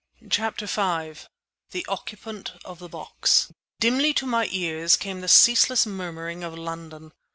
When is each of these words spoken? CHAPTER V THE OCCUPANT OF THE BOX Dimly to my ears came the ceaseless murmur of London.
CHAPTER 0.31 0.65
V 0.65 1.27
THE 1.69 1.85
OCCUPANT 1.87 2.53
OF 2.65 2.79
THE 2.79 2.89
BOX 2.89 3.51
Dimly 3.79 4.15
to 4.15 4.25
my 4.25 4.47
ears 4.51 4.97
came 4.97 5.21
the 5.21 5.27
ceaseless 5.27 5.85
murmur 5.85 6.27
of 6.27 6.57
London. 6.57 7.11